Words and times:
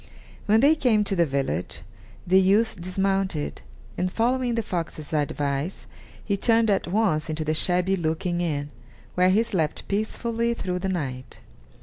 When 0.47 0.61
they 0.61 0.73
came 0.73 1.03
to 1.03 1.15
the 1.15 1.27
village, 1.27 1.81
the 2.25 2.41
youth 2.41 2.81
dismounted, 2.81 3.61
and 3.99 4.11
following 4.11 4.55
the 4.55 4.63
fox's 4.63 5.13
advice, 5.13 5.85
he 6.25 6.35
turned 6.37 6.71
at 6.71 6.87
once 6.87 7.29
into 7.29 7.45
the 7.45 7.53
shabby 7.53 7.95
looking 7.95 8.41
inn, 8.41 8.71
where 9.13 9.29
he 9.29 9.43
slept 9.43 9.87
peacefully 9.87 10.55
through 10.55 10.79
the 10.79 10.89
night. 10.89 11.39